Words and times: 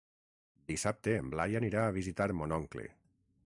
Dissabte 0.71 1.13
en 1.23 1.29
Blai 1.35 1.59
anirà 1.61 1.83
a 1.91 1.95
visitar 2.01 2.31
mon 2.41 2.57
oncle. 2.61 2.91